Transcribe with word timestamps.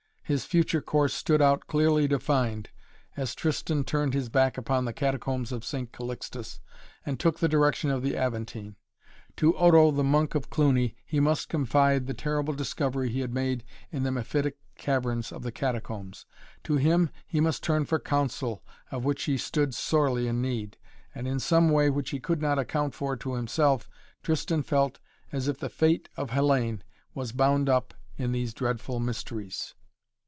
His 0.23 0.45
future 0.45 0.81
course 0.81 1.13
stood 1.13 1.41
out 1.41 1.67
clearly 1.67 2.07
defined, 2.07 2.69
as 3.17 3.35
Tristan 3.35 3.83
turned 3.83 4.13
his 4.13 4.29
back 4.29 4.57
upon 4.57 4.85
the 4.85 4.93
Catacombs 4.93 5.51
of 5.51 5.65
St. 5.65 5.91
Calixtus 5.91 6.61
and 7.05 7.19
took 7.19 7.39
the 7.39 7.49
direction 7.49 7.89
of 7.89 8.01
the 8.01 8.15
Aventine. 8.15 8.77
To 9.35 9.53
Odo, 9.57 9.91
the 9.91 10.05
Monk 10.05 10.33
of 10.33 10.49
Cluny, 10.49 10.95
he 11.05 11.19
must 11.19 11.49
confide 11.49 12.07
the 12.07 12.13
terrible 12.13 12.53
discovery 12.53 13.09
he 13.09 13.19
had 13.19 13.33
made 13.33 13.65
in 13.91 14.03
the 14.03 14.09
mephitic 14.09 14.55
caverns 14.77 15.33
of 15.33 15.43
the 15.43 15.51
Catacombs. 15.51 16.25
To 16.63 16.77
him 16.77 17.09
he 17.27 17.41
must 17.41 17.61
turn 17.61 17.83
for 17.83 17.99
counsel, 17.99 18.63
of 18.89 19.03
which 19.03 19.23
he 19.23 19.37
stood 19.37 19.75
sorely 19.75 20.29
in 20.29 20.41
need. 20.41 20.77
And 21.13 21.27
in 21.27 21.41
some 21.41 21.67
way 21.67 21.89
which 21.89 22.11
he 22.11 22.21
could 22.21 22.41
not 22.41 22.57
account 22.57 22.93
for 22.95 23.17
to 23.17 23.33
himself, 23.33 23.89
Tristan 24.23 24.63
felt 24.63 24.97
as 25.33 25.49
if 25.49 25.57
the 25.59 25.67
fate 25.67 26.07
of 26.15 26.29
Hellayne 26.29 26.83
was 27.13 27.33
bound 27.33 27.67
up 27.67 27.93
in 28.15 28.31
these 28.31 28.53
dreadful 28.53 29.01
mysteries. 29.01 29.75